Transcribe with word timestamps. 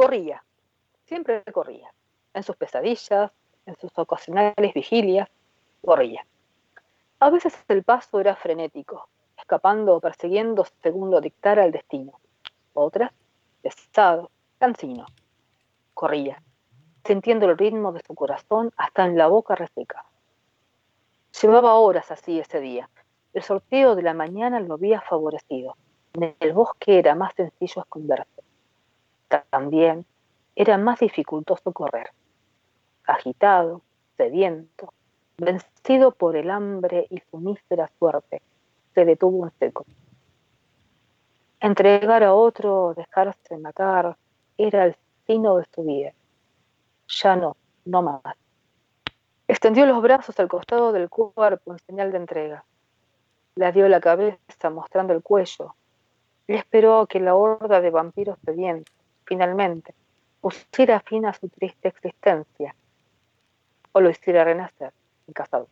corría, 0.00 0.42
siempre 1.04 1.42
corría, 1.52 1.92
en 2.32 2.42
sus 2.42 2.56
pesadillas, 2.56 3.30
en 3.66 3.76
sus 3.76 3.90
ocasionales 3.98 4.72
vigilias, 4.74 5.28
corría. 5.84 6.24
A 7.18 7.28
veces 7.28 7.54
el 7.68 7.82
paso 7.82 8.18
era 8.18 8.34
frenético, 8.34 9.10
escapando 9.36 9.94
o 9.94 10.00
persiguiendo 10.00 10.64
según 10.82 11.10
lo 11.10 11.20
dictara 11.20 11.66
el 11.66 11.72
destino. 11.72 12.12
Otras, 12.72 13.12
pesado, 13.60 14.30
cansino. 14.58 15.04
Corría, 15.92 16.42
sintiendo 17.04 17.44
el 17.44 17.58
ritmo 17.58 17.92
de 17.92 18.00
su 18.00 18.14
corazón 18.14 18.72
hasta 18.78 19.04
en 19.04 19.18
la 19.18 19.26
boca 19.26 19.54
reseca. 19.54 20.06
Llevaba 21.42 21.74
horas 21.74 22.10
así 22.10 22.38
ese 22.38 22.58
día. 22.60 22.88
El 23.34 23.42
sorteo 23.42 23.94
de 23.96 24.02
la 24.02 24.14
mañana 24.14 24.60
lo 24.60 24.74
había 24.74 25.02
favorecido. 25.02 25.76
En 26.14 26.34
el 26.40 26.52
bosque 26.54 26.98
era 26.98 27.14
más 27.14 27.34
sencillo 27.34 27.82
esconderse. 27.82 28.49
También 29.60 30.06
era 30.56 30.78
más 30.78 31.00
dificultoso 31.00 31.70
correr. 31.72 32.08
Agitado, 33.04 33.82
sediento, 34.16 34.94
vencido 35.36 36.12
por 36.12 36.34
el 36.34 36.50
hambre 36.50 37.06
y 37.10 37.20
su 37.30 37.36
mísera 37.36 37.90
suerte, 37.98 38.40
se 38.94 39.04
detuvo 39.04 39.44
en 39.44 39.52
seco. 39.58 39.84
Entregar 41.60 42.24
a 42.24 42.32
otro, 42.32 42.94
dejarse 42.96 43.58
matar, 43.58 44.16
era 44.56 44.86
el 44.86 44.96
sino 45.26 45.58
de 45.58 45.66
su 45.74 45.82
vida. 45.82 46.12
Ya 47.08 47.36
no, 47.36 47.54
no 47.84 48.00
más. 48.00 48.36
Extendió 49.46 49.84
los 49.84 50.00
brazos 50.00 50.40
al 50.40 50.48
costado 50.48 50.90
del 50.92 51.10
cuerpo 51.10 51.72
en 51.72 51.78
señal 51.80 52.12
de 52.12 52.16
entrega. 52.16 52.64
Le 53.56 53.70
dio 53.72 53.86
la 53.90 54.00
cabeza 54.00 54.70
mostrando 54.70 55.12
el 55.12 55.22
cuello. 55.22 55.74
Le 56.46 56.56
esperó 56.56 57.06
que 57.06 57.20
la 57.20 57.34
horda 57.34 57.82
de 57.82 57.90
vampiros 57.90 58.38
sedientos, 58.42 58.94
finalmente, 59.30 59.94
pusiera 60.40 60.98
fin 60.98 61.24
a 61.24 61.32
su 61.32 61.48
triste 61.48 61.86
existencia 61.86 62.74
o 63.92 64.00
lo 64.00 64.10
hiciera 64.10 64.42
renacer, 64.42 64.92
casado. 65.32 65.68